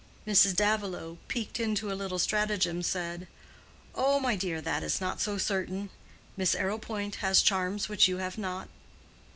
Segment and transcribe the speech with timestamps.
[0.25, 0.55] Mrs.
[0.55, 3.27] Davilow, piqued into a little stratagem, said,
[3.93, 5.91] "Oh, my dear, that is not so certain.
[6.35, 8.67] Miss Arrowpoint has charms which you have not."